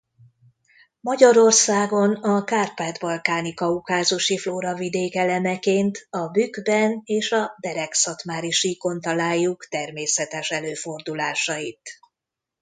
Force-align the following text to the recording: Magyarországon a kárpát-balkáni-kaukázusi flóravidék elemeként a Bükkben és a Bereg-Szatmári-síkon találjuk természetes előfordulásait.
Magyarországon 0.99 2.13
a 2.15 2.43
kárpát-balkáni-kaukázusi 2.43 4.37
flóravidék 4.37 5.15
elemeként 5.15 6.07
a 6.09 6.27
Bükkben 6.27 7.01
és 7.05 7.31
a 7.31 7.57
Bereg-Szatmári-síkon 7.59 9.01
találjuk 9.01 9.67
természetes 9.67 10.49
előfordulásait. 10.51 11.89